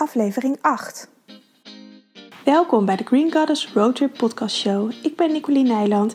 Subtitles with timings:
[0.00, 1.08] aflevering 8.
[2.44, 4.92] Welkom bij de Green Goddess Roadtrip Podcast Show.
[5.02, 6.14] Ik ben Nicoline Nijland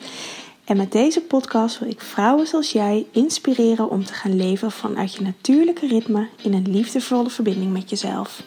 [0.66, 5.14] en met deze podcast wil ik vrouwen zoals jij inspireren om te gaan leven vanuit
[5.14, 8.44] je natuurlijke ritme in een liefdevolle verbinding met jezelf.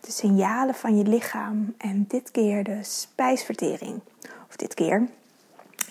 [0.00, 4.00] De signalen van je lichaam en dit keer de spijsvertering.
[4.48, 5.08] Of dit keer,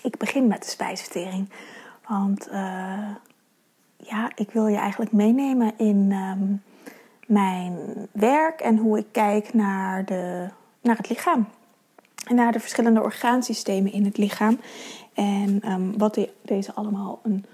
[0.02, 1.48] ik begin met de spijsvertering.
[2.08, 2.54] Want uh,
[3.96, 6.62] ja, ik wil je eigenlijk meenemen in um,
[7.26, 7.78] mijn
[8.12, 10.48] werk en hoe ik kijk naar, de,
[10.80, 11.48] naar het lichaam.
[12.26, 14.60] En naar de verschillende orgaansystemen in het lichaam.
[15.14, 17.44] En um, wat deze allemaal een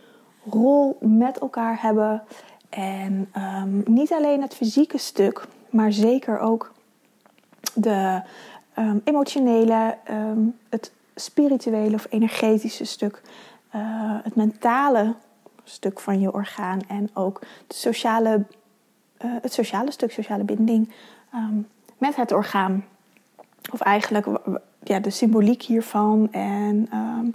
[0.51, 2.23] rol met elkaar hebben.
[2.69, 6.73] En um, niet alleen het fysieke stuk, maar zeker ook
[7.75, 8.23] de
[8.79, 9.97] um, emotionele,
[10.69, 13.23] het spirituele of energetische stuk,
[13.75, 13.81] uh,
[14.23, 15.15] het mentale
[15.65, 18.45] stuk van je orgaan en ook de sociale,
[19.25, 20.93] uh, het sociale stuk, sociale binding
[21.35, 22.85] um, met het orgaan.
[23.73, 24.27] Of eigenlijk
[24.83, 27.35] ja, de symboliek hiervan en um,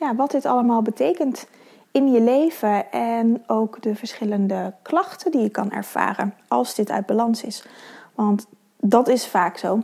[0.00, 1.46] ja, wat dit allemaal betekent
[1.90, 7.06] in je leven en ook de verschillende klachten die je kan ervaren als dit uit
[7.06, 7.66] balans is.
[8.14, 9.82] Want dat is vaak zo.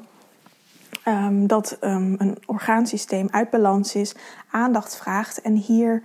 [1.04, 4.14] Um, dat een orgaansysteem uit balans is,
[4.50, 6.02] aandacht vraagt en hier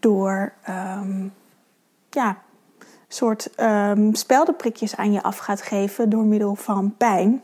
[0.00, 1.32] door um,
[2.10, 2.36] ja,
[3.14, 7.42] soort um, speldenprikjes aan je af gaat geven door middel van pijn.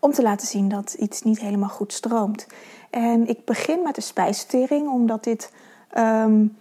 [0.00, 2.46] Om te laten zien dat iets niet helemaal goed stroomt.
[2.90, 5.52] En ik begin met de spijsvertering, omdat dit
[5.98, 6.56] um,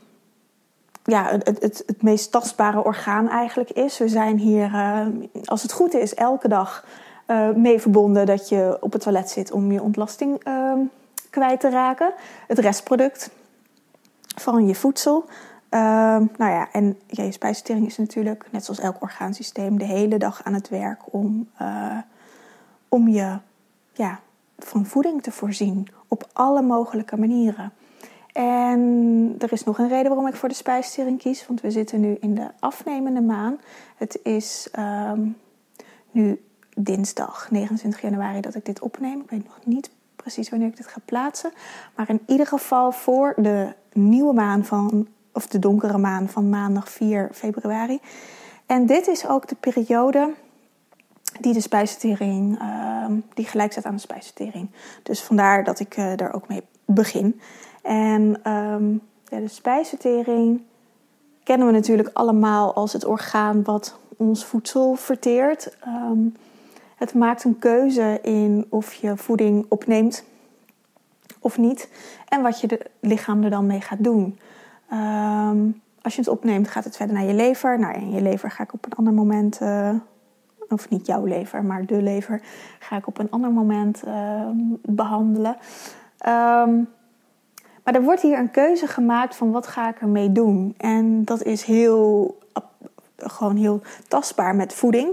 [1.03, 3.97] ja, het, het, het meest tastbare orgaan eigenlijk is.
[3.97, 5.05] We zijn hier, uh,
[5.45, 6.85] als het goed is, elke dag
[7.27, 10.73] uh, mee verbonden dat je op het toilet zit om je ontlasting uh,
[11.29, 12.13] kwijt te raken.
[12.47, 13.29] Het restproduct
[14.35, 15.25] van je voedsel.
[15.71, 15.79] Uh,
[16.37, 20.53] nou ja, en je spijsvertering is natuurlijk, net zoals elk orgaansysteem, de hele dag aan
[20.53, 21.97] het werk om, uh,
[22.87, 23.37] om je
[23.93, 24.19] ja,
[24.57, 25.87] van voeding te voorzien.
[26.07, 27.71] Op alle mogelijke manieren.
[28.33, 31.47] En er is nog een reden waarom ik voor de spijsvertering kies.
[31.47, 33.59] Want we zitten nu in de afnemende maan.
[33.95, 35.37] Het is um,
[36.11, 36.41] nu
[36.75, 39.19] dinsdag 29 januari dat ik dit opneem.
[39.19, 41.51] Ik weet nog niet precies wanneer ik dit ga plaatsen.
[41.95, 46.89] Maar in ieder geval voor de nieuwe maan van, of de donkere maan van maandag
[46.89, 47.99] 4 februari.
[48.65, 50.33] En dit is ook de periode
[51.39, 54.69] die de spijsvertering, uh, die gelijk staat aan de spijsvertering.
[55.03, 57.41] Dus vandaar dat ik uh, daar ook mee begin.
[57.81, 60.61] En um, ja, de spijsvertering
[61.43, 65.77] kennen we natuurlijk allemaal als het orgaan wat ons voedsel verteert.
[65.87, 66.35] Um,
[66.95, 70.23] het maakt een keuze in of je voeding opneemt
[71.39, 71.89] of niet.
[72.27, 74.39] En wat je de lichaam er dan mee gaat doen.
[74.93, 77.79] Um, als je het opneemt, gaat het verder naar je lever.
[77.79, 79.93] Nou, en je lever ga ik op een ander moment, uh,
[80.69, 82.41] of niet jouw lever, maar de lever,
[82.79, 84.49] ga ik op een ander moment uh,
[84.81, 85.57] behandelen.
[86.27, 86.87] Um,
[87.83, 90.73] maar er wordt hier een keuze gemaakt van wat ga ik ermee doen.
[90.77, 92.37] En dat is heel,
[93.17, 95.09] gewoon heel tastbaar met voeding.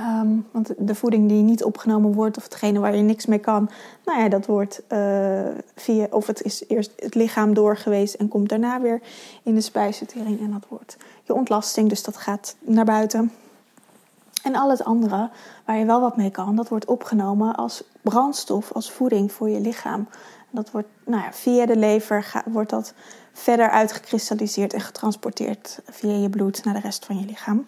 [0.00, 3.70] Um, want de voeding die niet opgenomen wordt, of hetgene waar je niks mee kan,
[4.04, 8.28] nou ja, dat wordt uh, via, of het is eerst het lichaam door geweest en
[8.28, 9.00] komt daarna weer
[9.42, 13.32] in de spijsvertering en dat wordt je ontlasting, dus dat gaat naar buiten.
[14.42, 15.30] En al het andere
[15.64, 19.60] waar je wel wat mee kan, dat wordt opgenomen als brandstof, als voeding voor je
[19.60, 20.08] lichaam.
[20.50, 22.94] Dat wordt nou ja, via de lever wordt dat
[23.32, 27.66] verder uitgekristalliseerd en getransporteerd via je bloed naar de rest van je lichaam.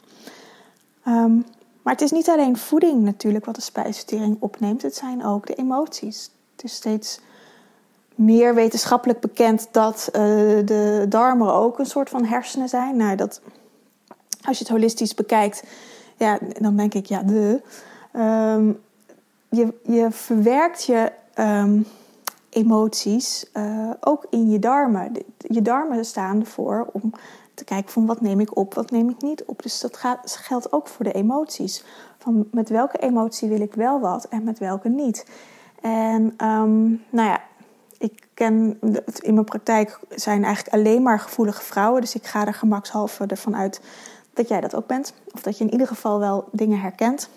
[1.07, 1.45] Um,
[1.83, 5.55] maar het is niet alleen voeding natuurlijk wat de spijsvertering opneemt, het zijn ook de
[5.55, 6.31] emoties.
[6.57, 7.21] Het is steeds
[8.15, 10.21] meer wetenschappelijk bekend dat uh,
[10.65, 12.97] de darmen ook een soort van hersenen zijn.
[12.97, 13.41] Nou, dat,
[14.43, 15.63] als je het holistisch bekijkt,
[16.17, 17.63] ja, dan denk ik, ja, de.
[18.17, 18.81] Um,
[19.49, 21.87] je, je verwerkt je um,
[22.51, 25.13] emoties uh, ook in je darmen.
[25.39, 27.13] Je darmen staan ervoor om
[27.60, 29.62] te kijken van wat neem ik op, wat neem ik niet op.
[29.62, 31.84] Dus dat geldt ook voor de emoties.
[32.18, 35.27] Van met welke emotie wil ik wel wat en met welke niet.
[35.80, 37.41] En um, nou ja,
[37.98, 38.78] ik ken
[39.21, 42.01] in mijn praktijk zijn eigenlijk alleen maar gevoelige vrouwen.
[42.01, 43.80] Dus ik ga er gemakshalve ervan uit
[44.34, 45.15] dat jij dat ook bent.
[45.34, 47.28] Of dat je in ieder geval wel dingen herkent.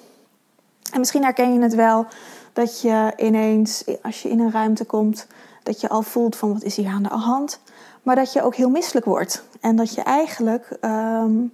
[0.91, 2.05] En misschien herken je het wel
[2.53, 5.27] dat je ineens, als je in een ruimte komt,
[5.63, 7.59] dat je al voelt van wat is hier aan de hand.
[8.03, 9.43] Maar dat je ook heel misselijk wordt.
[9.61, 11.53] En dat je eigenlijk, um,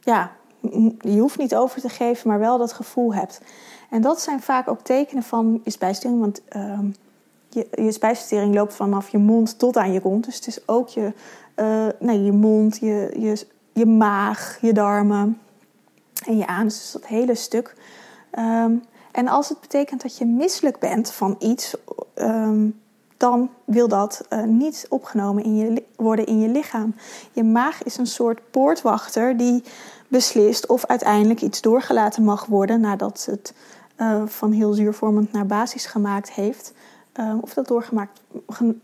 [0.00, 0.30] ja,
[1.00, 3.40] je hoeft niet over te geven, maar wel dat gevoel hebt.
[3.90, 6.20] En dat zijn vaak ook tekenen van je spijsvertering.
[6.20, 6.94] Want um,
[7.48, 10.24] je, je spijsvertering loopt vanaf je mond tot aan je kont.
[10.24, 11.12] Dus het is ook je,
[11.56, 15.40] uh, nee, je mond, je, je, je maag, je darmen.
[16.26, 17.74] En je anus, dus dat hele stuk.
[18.30, 18.74] Ehm,
[19.12, 21.74] en als het betekent dat je misselijk bent van iets,
[22.14, 22.68] ehm,
[23.20, 26.94] dan wil dat uh, niet opgenomen in je, worden in je lichaam.
[27.32, 29.62] Je maag is een soort poortwachter die
[30.08, 33.54] beslist of uiteindelijk iets doorgelaten mag worden nadat het
[33.96, 36.72] uh, van heel zuurvormend naar basis gemaakt heeft.
[37.14, 38.20] Uh, of dat doorgemaakt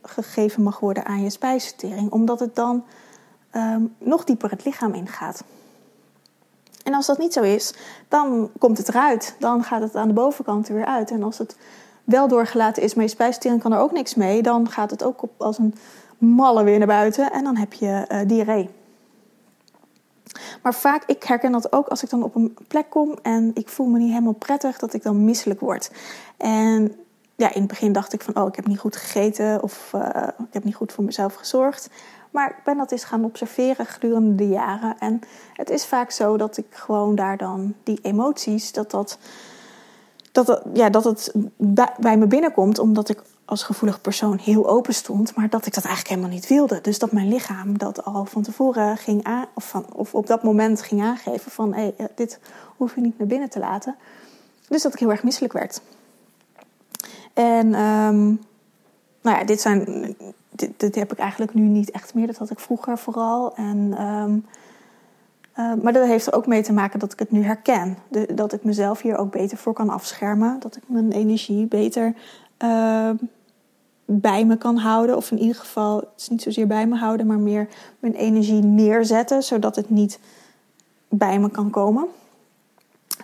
[0.03, 2.85] gegeven mag worden aan je spijsvertering, omdat het dan
[3.53, 5.44] um, nog dieper het lichaam ingaat.
[6.83, 7.75] En als dat niet zo is,
[8.09, 9.37] dan komt het eruit.
[9.38, 11.11] Dan gaat het aan de bovenkant er weer uit.
[11.11, 11.56] En als het
[12.06, 15.23] wel doorgelaten is, maar je spijsvertering kan er ook niks mee, dan gaat het ook
[15.23, 15.75] op, als een
[16.19, 18.70] malle weer naar buiten en dan heb je uh, diarree.
[20.62, 23.69] Maar vaak, ik herken dat ook als ik dan op een plek kom en ik
[23.69, 25.91] voel me niet helemaal prettig, dat ik dan misselijk word.
[26.37, 26.94] En
[27.37, 30.29] ja, in het begin dacht ik van, oh, ik heb niet goed gegeten of uh,
[30.38, 31.91] ik heb niet goed voor mezelf gezorgd.
[32.31, 34.97] Maar ik ben dat eens gaan observeren gedurende de jaren.
[34.99, 35.20] En
[35.52, 39.19] het is vaak zo dat ik gewoon daar dan die emoties, dat dat,
[40.37, 41.33] dat, dat ja, dat het
[41.99, 45.85] bij me binnenkomt, omdat ik als gevoelig persoon heel open stond, maar dat ik dat
[45.85, 46.81] eigenlijk helemaal niet wilde.
[46.81, 50.43] Dus dat mijn lichaam dat al van tevoren ging aan, of, van, of op dat
[50.43, 52.41] moment ging aangeven van hé, hey, dit
[52.77, 53.97] hoef je niet naar binnen te laten.
[54.69, 55.81] Dus dat ik heel erg misselijk werd.
[57.33, 58.41] En um,
[59.23, 60.17] nou ja, dit zijn.
[60.77, 62.27] Dit, heb ik eigenlijk nu niet echt meer.
[62.27, 63.55] Dat had ik vroeger vooral.
[63.55, 64.47] En, um,
[65.58, 67.97] uh, maar dat heeft er ook mee te maken dat ik het nu herken.
[68.35, 70.61] Dat ik mezelf hier ook beter voor kan afschermen.
[70.61, 72.14] Dat ik mijn energie beter
[72.62, 73.11] uh,
[74.05, 75.17] bij me kan houden.
[75.17, 77.69] Of in ieder geval, het is niet zozeer bij me houden, maar meer
[77.99, 79.43] mijn energie neerzetten.
[79.43, 80.19] Zodat het niet
[81.08, 82.06] bij me kan komen.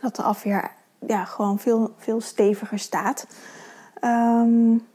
[0.00, 0.70] Dat de afweer
[1.06, 3.26] ja, gewoon veel, veel steviger staat.
[4.04, 4.86] Um,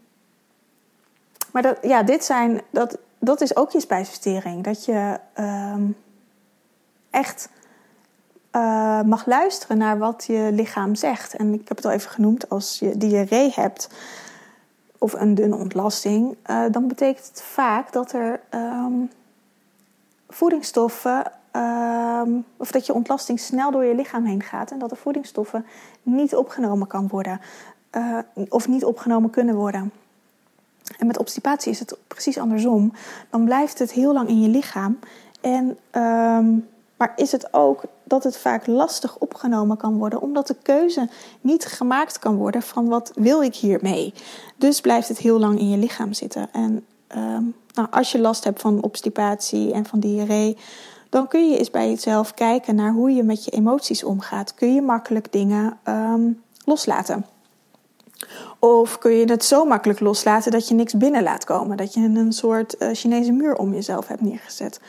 [1.51, 4.63] maar dat, ja, dit zijn, dat, dat is ook je spijsvertering.
[4.63, 5.95] Dat je um,
[7.17, 7.49] echt
[8.51, 11.35] uh, mag luisteren naar wat je lichaam zegt.
[11.35, 13.89] En ik heb het al even genoemd, als je diarree hebt
[14.97, 19.11] of een dunne ontlasting, uh, dan betekent het vaak dat er um,
[20.29, 24.95] voedingsstoffen, um, of dat je ontlasting snel door je lichaam heen gaat en dat de
[24.95, 25.65] voedingsstoffen
[26.03, 27.41] niet opgenomen kan worden
[27.91, 28.17] uh,
[28.49, 29.91] of niet opgenomen kunnen worden.
[30.97, 32.93] En met obstipatie is het precies andersom.
[33.29, 34.99] Dan blijft het heel lang in je lichaam.
[35.41, 36.67] En, um,
[36.97, 41.09] maar is het ook dat het vaak lastig opgenomen kan worden, omdat de keuze
[41.41, 44.13] niet gemaakt kan worden van wat wil ik hiermee.
[44.55, 46.49] Dus blijft het heel lang in je lichaam zitten.
[46.51, 46.85] En
[47.15, 50.57] um, nou, als je last hebt van obstipatie en van diarree,
[51.09, 54.53] dan kun je eens bij jezelf kijken naar hoe je met je emoties omgaat.
[54.53, 57.25] Kun je makkelijk dingen um, loslaten?
[58.59, 61.77] Of kun je het zo makkelijk loslaten dat je niks binnen laat komen?
[61.77, 64.79] Dat je een soort uh, Chinese muur om jezelf hebt neergezet.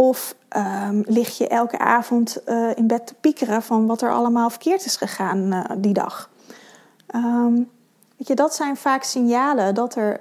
[0.00, 4.50] Of um, lig je elke avond uh, in bed te piekeren van wat er allemaal
[4.50, 6.30] verkeerd is gegaan uh, die dag?
[7.14, 7.70] Um,
[8.16, 10.20] weet je, dat zijn vaak signalen dat er,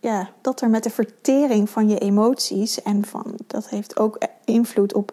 [0.00, 4.94] ja, dat er met de vertering van je emoties en van, dat heeft ook invloed
[4.94, 5.12] op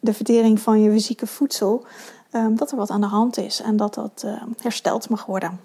[0.00, 1.84] de vertering van je fysieke voedsel,
[2.32, 4.26] um, dat er wat aan de hand is en dat dat
[4.60, 5.60] hersteld mag worden.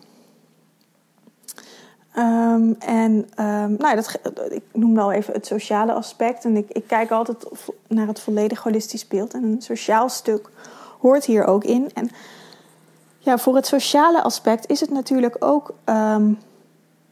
[2.18, 4.20] Um, en um, nou, dat,
[4.50, 6.46] ik noem wel even het sociale aspect.
[6.46, 7.46] En ik, ik, kijk altijd
[7.88, 9.34] naar het volledig holistisch beeld.
[9.34, 10.50] En een sociaal stuk
[11.00, 11.92] hoort hier ook in.
[11.94, 12.10] En
[13.20, 15.74] ja, voor het sociale aspect is het natuurlijk ook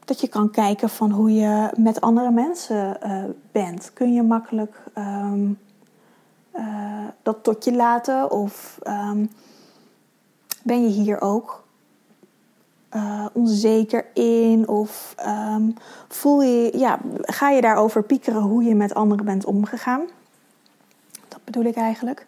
[0.05, 3.91] dat je kan kijken van hoe je met andere mensen uh, bent.
[3.93, 5.31] Kun je makkelijk uh,
[7.21, 8.31] dat tot je laten?
[8.31, 8.79] Of
[10.63, 11.62] ben je hier ook
[12.95, 14.67] uh, onzeker in?
[14.67, 15.73] Of um,
[16.07, 20.01] voel je, ja, ga je daarover piekeren hoe je met anderen bent omgegaan?
[21.27, 22.25] Dat bedoel ik eigenlijk.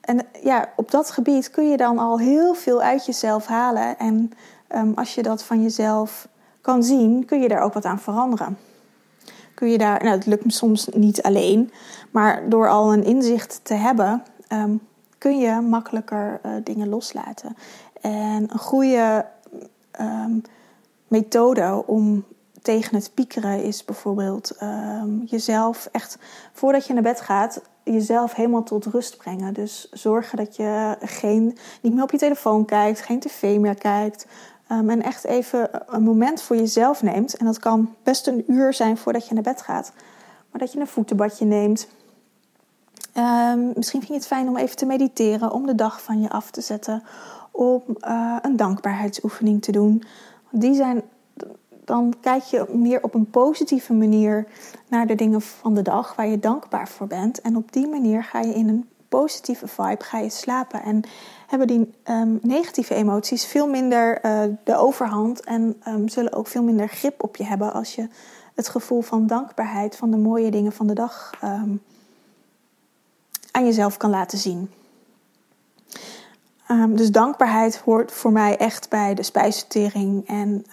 [0.00, 3.98] En ja, op dat gebied kun je dan al heel veel uit jezelf halen.
[3.98, 4.32] En
[4.74, 6.28] um, als je dat van jezelf
[6.60, 8.56] kan zien, kun je daar ook wat aan veranderen
[9.60, 11.72] kun je daar, nou, het lukt me soms niet alleen,
[12.10, 14.22] maar door al een inzicht te hebben,
[14.52, 14.80] um,
[15.18, 17.56] kun je makkelijker uh, dingen loslaten.
[18.00, 19.26] En een goede
[20.00, 20.42] um,
[21.08, 22.24] methode om
[22.62, 26.18] tegen het piekeren is bijvoorbeeld um, jezelf echt,
[26.52, 29.54] voordat je naar bed gaat, jezelf helemaal tot rust brengen.
[29.54, 34.26] Dus zorgen dat je geen, niet meer op je telefoon kijkt, geen tv meer kijkt.
[34.72, 37.36] Um, en echt even een moment voor jezelf neemt.
[37.36, 39.92] En dat kan best een uur zijn voordat je naar bed gaat.
[40.50, 41.88] Maar dat je een voetenbadje neemt.
[43.74, 46.50] Misschien vind je het fijn om even te mediteren, om de dag van je af
[46.50, 47.02] te zetten.
[47.60, 50.02] Om uh, een dankbaarheidsoefening te doen.
[50.50, 51.02] Die zijn,
[51.84, 54.46] dan kijk je meer op een positieve manier
[54.88, 57.40] naar de dingen van de dag waar je dankbaar voor bent.
[57.40, 60.82] En op die manier ga je in een positieve vibe ga je slapen.
[60.82, 61.02] En
[61.46, 65.44] hebben die ehm, negatieve emoties veel minder uh, de overhand.
[65.44, 68.08] En um, zullen ook veel minder grip op je hebben als je
[68.54, 71.82] het gevoel van dankbaarheid van de mooie dingen van de dag um,
[73.50, 74.70] aan jezelf kan laten zien.
[76.88, 80.64] Dus dankbaarheid hoort voor mij echt bij de spijsvertering en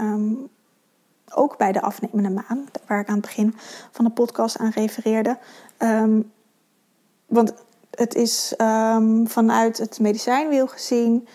[1.34, 3.56] ook bij de afnemende maan, waar ik aan het begin
[3.92, 5.38] van de podcast aan refereerde.
[5.80, 6.32] Um,
[7.26, 7.54] want
[7.92, 8.54] het is
[9.26, 11.28] vanuit het medicijnwiel gezien,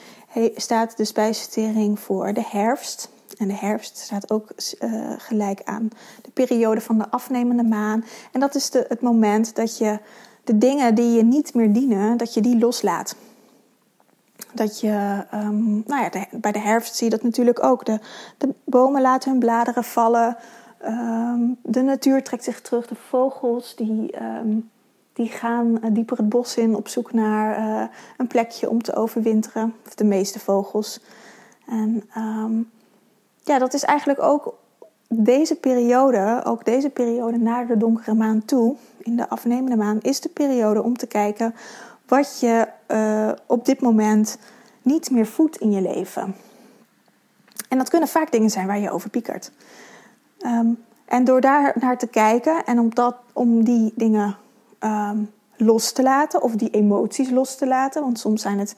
[0.57, 3.11] staat de spijsvertering voor de herfst.
[3.39, 5.89] En de herfst staat ook uh, gelijk aan
[6.23, 8.05] de periode van de afnemende maan.
[8.33, 9.99] En dat is de, het moment dat je
[10.45, 13.17] de dingen die je niet meer dienen, dat je die loslaat.
[14.53, 17.85] Dat je, um, nou ja, bij de herfst zie je dat natuurlijk ook.
[17.85, 17.99] De,
[18.39, 20.37] de bomen laten hun bladeren vallen.
[20.85, 22.87] Um, de natuur trekt zich terug.
[22.87, 24.71] De vogels die, um,
[25.13, 28.95] die gaan uh, dieper het bos in op zoek naar uh, een plekje om te
[28.95, 29.75] overwinteren.
[29.87, 31.01] Of de meeste vogels.
[31.67, 32.05] En
[33.45, 34.55] ja, dat is eigenlijk ook
[35.09, 40.21] deze periode, ook deze periode naar de donkere maan toe, in de afnemende maan, is
[40.21, 41.55] de periode om te kijken
[42.07, 44.39] wat je uh, op dit moment
[44.83, 46.35] niet meer voedt in je leven.
[47.69, 49.53] En dat kunnen vaak dingen zijn waar je over piekert.
[50.39, 54.37] Um, en door daar naar te kijken en om, dat, om die dingen
[54.81, 58.77] um, los te laten, of die emoties los te laten, want soms zijn het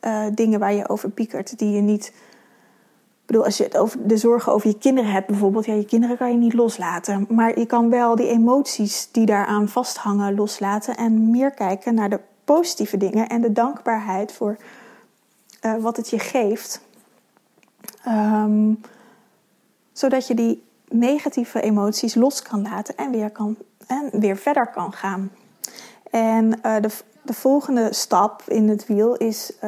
[0.00, 2.06] uh, dingen waar je over piekert die je niet.
[2.06, 5.84] Ik bedoel, als je het over de zorgen over je kinderen hebt bijvoorbeeld, ja, je
[5.84, 7.26] kinderen kan je niet loslaten.
[7.28, 12.20] Maar je kan wel die emoties die daaraan vasthangen loslaten en meer kijken naar de
[12.44, 14.56] positieve dingen en de dankbaarheid voor
[15.62, 16.80] uh, wat het je geeft.
[18.08, 18.80] Um,
[19.92, 24.92] zodat je die negatieve emoties los kan laten en weer, kan, en weer verder kan
[24.92, 25.30] gaan.
[26.10, 26.90] En uh, de,
[27.22, 29.60] de volgende stap in het wiel is uh,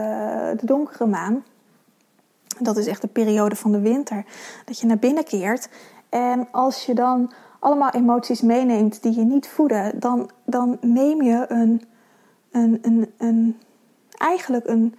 [0.56, 1.44] de donkere maan.
[2.58, 4.24] Dat is echt de periode van de winter.
[4.64, 5.68] Dat je naar binnen keert.
[6.08, 11.44] En als je dan allemaal emoties meeneemt die je niet voeden, dan, dan neem je
[11.48, 11.82] een
[12.50, 13.56] een,
[14.10, 14.94] eigenlijk een,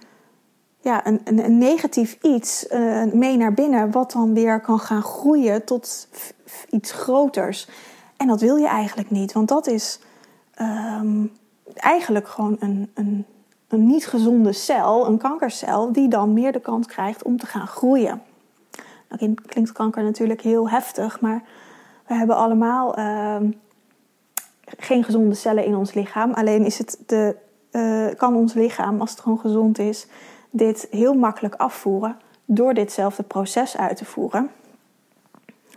[0.80, 5.64] ja, een, een, negatief iets uh, mee naar binnen, wat dan weer kan gaan groeien
[5.64, 6.08] tot
[6.70, 7.68] iets groters.
[8.16, 10.00] En dat wil je eigenlijk niet, want dat is
[10.60, 11.32] um,
[11.74, 13.26] eigenlijk gewoon een, een,
[13.68, 17.66] een niet gezonde cel, een kankercel, die dan meer de kans krijgt om te gaan
[17.66, 18.22] groeien.
[19.08, 21.42] Nou klinkt kanker natuurlijk heel heftig, maar
[22.06, 23.36] we hebben allemaal uh,
[24.78, 26.32] geen gezonde cellen in ons lichaam.
[26.32, 27.36] Alleen is het de
[27.72, 30.06] uh, kan ons lichaam, als het gewoon gezond is,
[30.50, 34.50] dit heel makkelijk afvoeren door ditzelfde proces uit te voeren.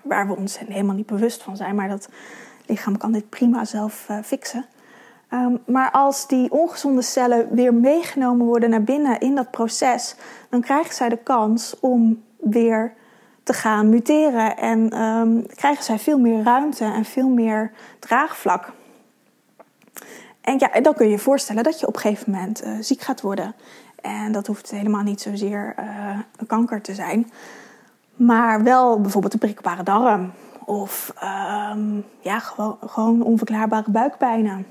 [0.01, 2.09] Waar we ons helemaal niet bewust van zijn, maar dat
[2.65, 4.65] lichaam kan dit prima zelf uh, fixen.
[5.33, 10.15] Um, maar als die ongezonde cellen weer meegenomen worden naar binnen in dat proces,
[10.49, 12.93] dan krijgen zij de kans om weer
[13.43, 18.71] te gaan muteren en um, krijgen zij veel meer ruimte en veel meer draagvlak.
[20.41, 23.01] En ja, dan kun je je voorstellen dat je op een gegeven moment uh, ziek
[23.01, 23.55] gaat worden.
[24.01, 27.31] En dat hoeft helemaal niet zozeer uh, een kanker te zijn.
[28.15, 30.31] Maar wel bijvoorbeeld een prikbare darm.
[30.65, 31.13] Of
[31.73, 34.65] um, ja, gewoon, gewoon onverklaarbare buikpijnen.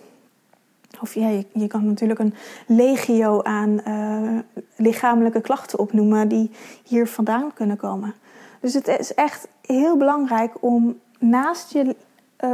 [1.01, 2.35] Of ja, je, je, kan natuurlijk een
[2.67, 4.39] legio aan uh,
[4.77, 6.51] lichamelijke klachten opnoemen die
[6.85, 8.15] hier vandaan kunnen komen.
[8.61, 11.97] Dus het is echt heel belangrijk om naast je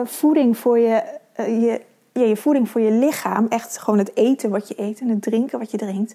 [0.05, 1.03] voeding voor je,
[1.37, 1.81] je
[2.21, 5.23] ja, je voeding voor je lichaam, echt gewoon het eten wat je eet en het
[5.23, 6.15] drinken wat je drinkt,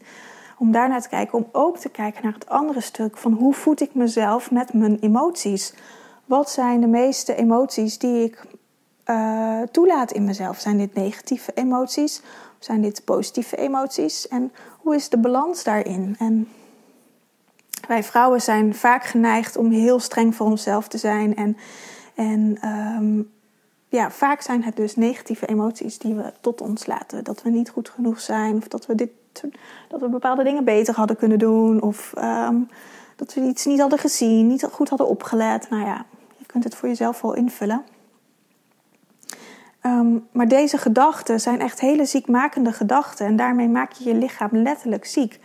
[0.58, 3.82] om daarnaar te kijken, om ook te kijken naar het andere stuk van hoe voed
[3.82, 5.74] ik mezelf met mijn emoties.
[6.26, 8.46] Wat zijn de meeste emoties die ik
[9.06, 10.60] uh, toelaat in mezelf?
[10.60, 12.22] Zijn dit negatieve emoties?
[12.60, 14.28] Zijn dit positieve emoties?
[14.28, 16.16] En hoe is de balans daarin?
[16.20, 16.48] En
[17.88, 21.58] wij vrouwen zijn vaak geneigd om heel streng voor onszelf te zijn en,
[22.16, 23.32] en um,
[23.92, 27.24] ja, vaak zijn het dus negatieve emoties die we tot ons laten.
[27.24, 29.10] Dat we niet goed genoeg zijn, of dat we, dit,
[29.88, 32.70] dat we bepaalde dingen beter hadden kunnen doen, of um,
[33.16, 35.70] dat we iets niet hadden gezien, niet goed hadden opgelet.
[35.70, 36.06] Nou ja,
[36.38, 37.84] je kunt het voor jezelf wel invullen.
[39.86, 44.50] Um, maar deze gedachten zijn echt hele ziekmakende gedachten en daarmee maak je je lichaam
[44.52, 45.40] letterlijk ziek.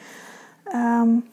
[0.74, 1.24] Um,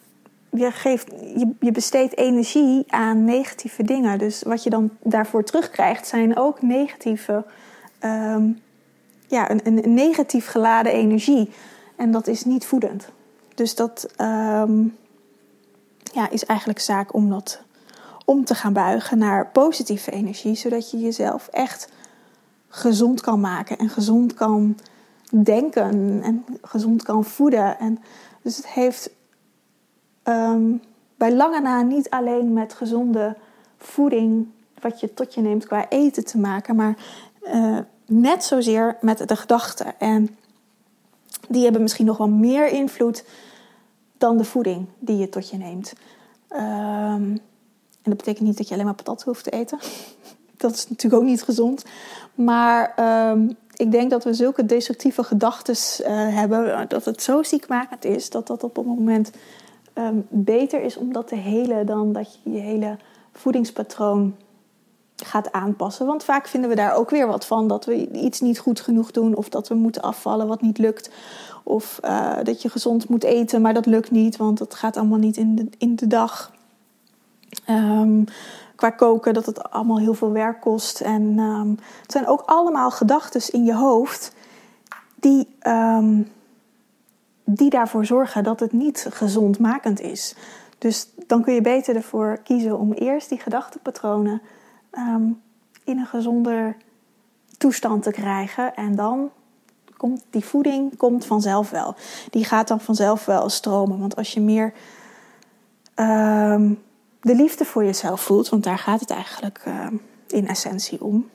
[0.53, 4.19] je, geeft, je, je besteedt energie aan negatieve dingen.
[4.19, 7.45] Dus wat je dan daarvoor terugkrijgt, zijn ook negatieve,
[8.01, 8.62] um,
[9.27, 11.50] ja, een, een, negatief geladen energie.
[11.95, 13.07] En dat is niet voedend.
[13.55, 14.98] Dus dat um,
[16.13, 17.62] ja, is eigenlijk zaak om dat
[18.25, 21.89] om te gaan buigen naar positieve energie, zodat je jezelf echt
[22.67, 24.77] gezond kan maken en gezond kan
[25.29, 27.79] denken en gezond kan voeden.
[27.79, 28.00] En
[28.41, 29.10] dus het heeft
[30.23, 30.71] ehm,
[31.17, 33.35] bij lange na niet alleen met gezonde
[33.77, 34.47] voeding,
[34.81, 36.97] wat je tot je neemt qua eten te maken, maar
[37.43, 39.99] uh, net zozeer met de gedachten.
[39.99, 40.37] En
[41.49, 43.25] die hebben misschien nog wel meer invloed
[44.17, 45.93] dan de voeding die je tot je neemt.
[46.47, 47.37] Ehm,
[48.01, 49.79] en dat betekent niet dat je alleen maar patat hoeft te eten.
[50.57, 51.83] dat is natuurlijk ook niet gezond.
[52.35, 58.05] Maar ehm, ik denk dat we zulke destructieve gedachten uh, hebben, dat het zo ziekmakend
[58.05, 59.31] is, dat dat op een moment
[59.93, 62.97] ehm, beter is om dat te helen dan dat je je hele
[63.31, 64.35] voedingspatroon
[65.15, 66.05] gaat aanpassen.
[66.05, 69.12] Want vaak vinden we daar ook weer wat van dat we iets niet goed genoeg
[69.12, 71.09] doen, of dat we moeten afvallen wat niet lukt,
[71.63, 75.17] of uh, dat je gezond moet eten, maar dat lukt niet, want dat gaat allemaal
[75.17, 76.51] niet in de, in de dag.
[77.69, 78.25] Um,
[78.75, 81.01] qua koken, dat het allemaal heel veel werk kost.
[81.01, 84.33] En um, het zijn ook allemaal gedachten in je hoofd
[85.15, 85.47] die,
[87.43, 90.35] die daarvoor zorgen dat het niet gezondmakend is.
[90.77, 94.41] Dus dan kun je beter ervoor kiezen om eerst die gedachtenpatronen
[94.91, 95.41] um,
[95.83, 96.77] in een gezonder
[97.57, 98.75] toestand te krijgen.
[98.75, 99.31] En dan
[99.97, 101.95] komt die voeding komt vanzelf wel.
[102.29, 104.00] Die gaat dan vanzelf wel stromen.
[104.00, 104.73] Want als je meer
[107.23, 109.88] de liefde voor jezelf voelt, want daar gaat het eigenlijk uh,
[110.27, 111.29] in essentie om,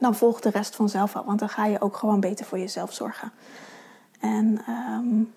[0.00, 1.24] dan volgt de rest vanzelf wel.
[1.24, 3.32] Want dan ga je ook gewoon beter voor jezelf zorgen.
[4.20, 5.32] En um,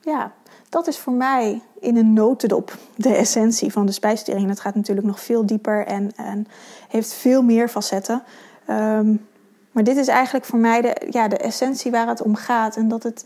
[0.00, 0.32] ja,
[0.68, 4.48] dat is voor mij in een notendop de essentie van de spijsvertering.
[4.48, 6.46] Dat gaat natuurlijk nog veel dieper en, en
[6.88, 8.22] heeft veel meer facetten.
[8.70, 9.26] Um,
[9.72, 12.76] maar dit is eigenlijk voor mij de, ja, de essentie waar het om gaat.
[12.76, 13.24] En dat het,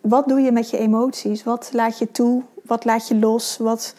[0.00, 1.44] wat doe je met je emoties?
[1.44, 2.42] Wat laat je toe?
[2.62, 3.56] Wat laat je los?
[3.56, 3.94] Wat,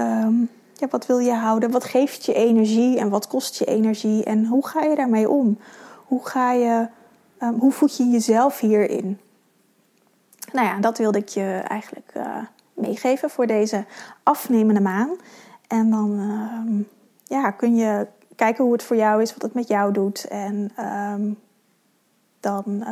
[0.00, 1.70] Um, ja, wat wil je houden?
[1.70, 4.24] Wat geeft je energie en wat kost je energie?
[4.24, 5.58] En hoe ga je daarmee om?
[6.06, 6.88] Hoe, ga je,
[7.58, 9.18] hoe voed je jezelf hierin?
[10.52, 12.36] Nou ja, dat wilde ik je eigenlijk uh,
[12.74, 13.84] meegeven voor deze
[14.22, 15.10] afnemende maan.
[15.68, 16.88] En dan um,
[17.24, 20.28] ja, kun je kijken hoe het voor jou is, wat het met jou doet.
[20.28, 20.72] En
[22.40, 22.84] dan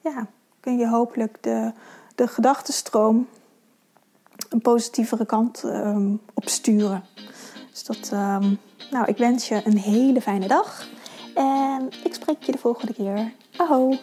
[0.00, 0.26] ja,
[0.60, 1.72] kun je hopelijk de,
[2.14, 3.28] de gedachtenstroom
[4.48, 5.64] een positievere kant
[6.34, 7.04] op sturen.
[7.70, 8.10] Dus dat,
[8.90, 10.88] nou, ik wens je een hele fijne dag.
[11.34, 13.32] En ik spreek je de volgende keer.
[13.56, 13.98] Aho!